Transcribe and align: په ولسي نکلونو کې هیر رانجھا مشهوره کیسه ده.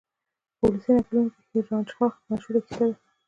په 0.57 0.63
ولسي 0.67 0.91
نکلونو 0.97 1.31
کې 1.35 1.41
هیر 1.49 1.65
رانجھا 1.71 2.05
مشهوره 2.29 2.59
کیسه 2.67 2.83
ده. 2.89 2.97